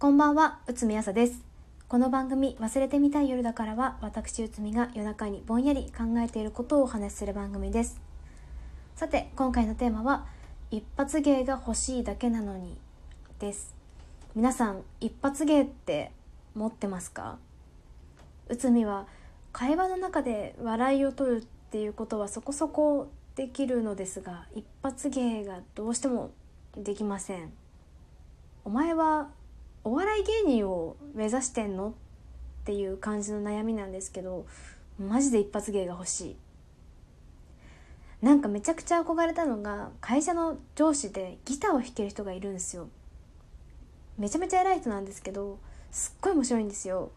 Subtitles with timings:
[0.00, 1.44] こんばんは、内海朝です。
[1.88, 8.00] この番組、忘れてみたい夜だからは、私内海が夜中にぼんやり考えていることをお話しする番組です。
[8.94, 10.26] さて、今回のテーマは、
[10.70, 12.78] 一発芸が欲しいだけなのに、
[13.40, 13.74] です。
[14.36, 16.12] 皆さん、一発芸って
[16.54, 17.38] 持ってますか？
[18.48, 19.08] 内海は、
[19.50, 26.30] 会話の中で笑いを取るっていうことはそこそこできるのですが、一発芸がどうしても
[26.76, 27.52] できません。
[28.64, 29.30] お前は
[29.88, 31.88] お笑い芸人を目指してんの？
[31.88, 31.92] っ
[32.66, 34.44] ていう感じの悩みなんですけど
[34.98, 36.36] マジで一発芸が欲しい。
[38.20, 42.90] なんかめちゃくちゃ憧れたのが会社の上司でギターを弾ける人がいるんですよ。
[44.18, 45.58] めちゃめちゃ偉い人なんですけど
[45.90, 47.10] すっごい面白いんですよ。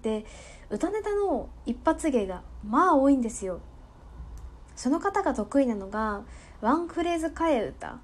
[0.00, 0.24] で
[0.70, 3.60] 歌ネタの一発芸がまあ多いんですよ。
[4.74, 6.22] その方が得意なのが
[6.62, 7.98] ワンフレーズ替え歌。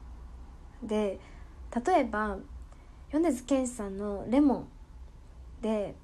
[0.82, 1.18] で
[1.86, 2.36] 例えば
[3.12, 4.68] 米津玄師さんの「レモン」
[5.62, 5.94] で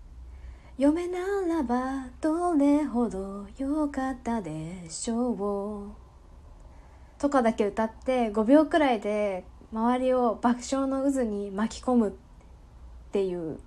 [0.78, 5.90] 「嫁ならばどれほどよかったでしょう」
[7.18, 12.12] とかだけ歌って5秒くらいで周りを爆笑の渦に巻き込むっ
[13.12, 13.58] ていう。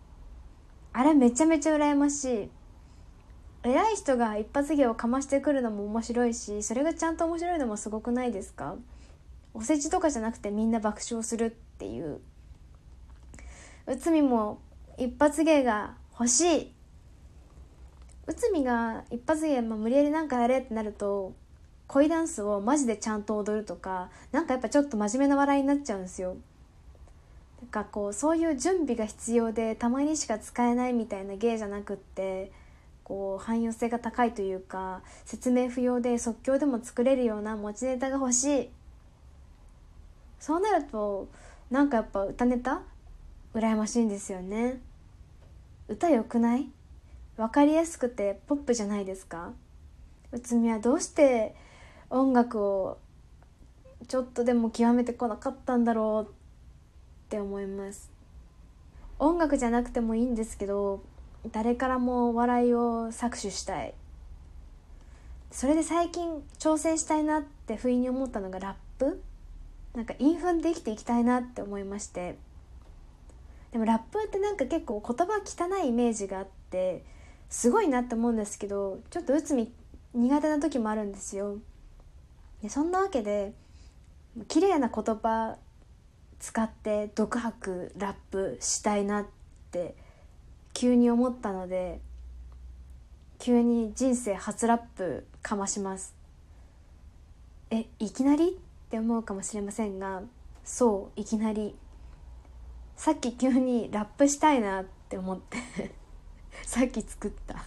[0.92, 2.50] あれめちゃめちゃ羨ましい。
[3.64, 8.76] 偉い人が一発芸をかましてくるのも面白いしそれがちゃんと面白いのもすごくないですか？
[9.54, 12.22] お世辞とかじゃなくてみんな爆笑するっていう。
[13.90, 14.60] 内海も
[15.00, 16.72] 一発芸が欲しい。
[18.28, 21.34] 内海が一発芸、まあ、無理やりなんかやれってなると
[21.88, 26.38] 恋ダンスをマジでちゃんと踊るとかなんかやっぱちょっと真面目な笑いになっちゃうんですよ。
[27.64, 32.52] なんかこうそういう準備が必要でたまにしか使えないみたいな芸じゃなくって
[33.04, 38.70] こう汎用性が高いというか説明不要で即興でも作れるような持ちネタが欲しい。
[40.40, 41.28] そうなると
[41.72, 42.82] なんかやっぱ歌ネタ
[43.54, 44.80] 羨ましいんですよね。
[45.88, 46.70] 歌良くない？
[47.36, 49.54] 分かりやすくてポップじゃないですか？
[50.32, 51.56] 内海はどうして
[52.10, 53.00] 音楽を
[54.08, 56.34] ちょっとでも極めてこなかったんだろうっ
[57.30, 58.12] て思います。
[59.18, 61.04] 音楽じゃなくてもいいんですけど
[61.52, 63.94] 誰からも笑いを搾取したい。
[65.52, 69.22] それで最近挑戦したいなって不意に思ったのがラップ？
[69.96, 72.38] なんか韻踏んで生きていきたいなって思いまして。
[73.72, 77.04] でもラップってなんか結構言葉汚いイメージがあって
[77.50, 79.72] すごいなって思うんですけどちょっと内海
[80.14, 81.58] 苦手な時もあるんですよ。
[82.64, 83.54] でそんなわけで
[84.48, 85.58] 綺麗な言葉
[86.40, 89.26] 使って独白ラップしたいなっ
[89.72, 89.96] て
[90.74, 92.02] 急に思ったので
[93.38, 96.16] 急に人生初ラップかまします。
[97.70, 98.50] えいきなり？
[98.50, 100.24] って思うかもしれませんが
[100.64, 101.76] そういきなり。
[103.00, 105.58] さっき急にラップしたいなって思って
[106.68, 107.64] さっき作った。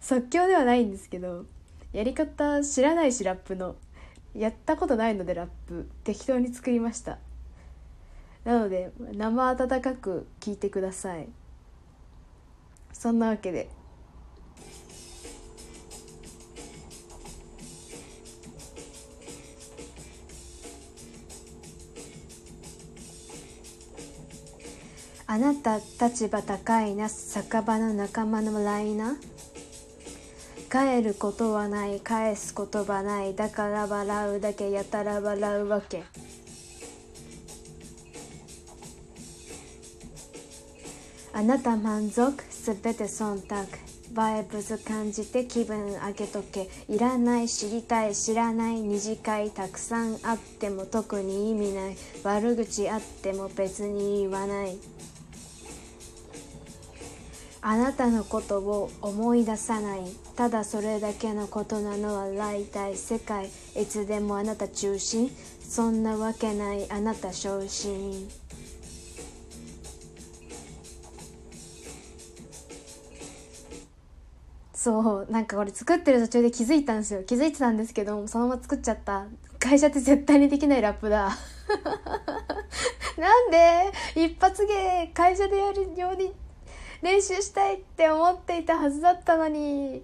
[0.00, 1.44] 即興ではないんですけど
[1.92, 3.76] やり方知らないしラップの
[4.34, 7.18] やったことないのでラップ適当に作りました。
[8.44, 11.28] なので生温かく聞いてください。
[12.94, 13.68] そんなわけで
[25.32, 29.14] あなた立場高いな酒場の仲間の笑いな
[30.68, 33.36] 帰ることはない返す言葉ない。
[33.36, 36.02] だから笑うだけやたら笑うわけ。
[41.32, 43.68] あなた満足すべて忖度。
[44.12, 46.68] バイブズ感じて気分上げとけ。
[46.88, 51.96] いらない知りたい知らない二次会たくさんあっても特に意味ない。
[52.24, 54.76] 悪口あっても別に言わない。
[57.62, 60.00] あなたのことを思い出さない。
[60.34, 65.30] ただそれだけのことなのは大体世界いつでもあなた中心。
[65.68, 68.28] そんなわけないあなた昇進
[74.74, 75.30] そう。
[75.30, 77.22] なんかこれ作ってる途中で気づいたんですよ。
[77.24, 79.26] 気づいてたんですけどそのまま作っちゃった。
[79.58, 81.36] 会社って絶対にできないラップだ。
[83.18, 83.92] なんで？
[84.16, 85.10] 一発芸。
[85.12, 86.32] 会社でやるように
[87.02, 90.02] 練習したいって思っていたはずだったのに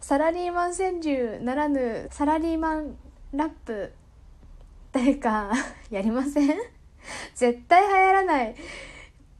[0.00, 2.96] サラリーマン川柳ならぬサラリーマン
[3.32, 3.92] ラップ
[4.92, 5.50] 誰か
[5.90, 6.58] やりません？
[7.34, 8.54] 絶対流行らない。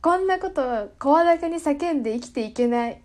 [0.00, 3.02] こんなこと声高に叫んで生きていけない。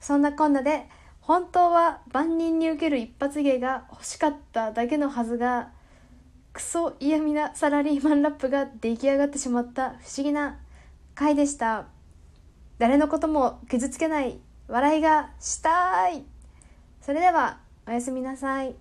[0.00, 0.86] そんなこんなで
[1.20, 5.70] 本当は万人に受ける一発芸が欲しかっただけのはずが
[6.52, 10.58] クソ嫌味なサラリーマンラップが出来上がってしまった不思議な
[11.20, 11.84] 回でした。
[12.78, 14.38] 誰のことも傷つけない。
[14.68, 16.24] 笑いがしたい。
[17.02, 18.74] それではおやすみなさい。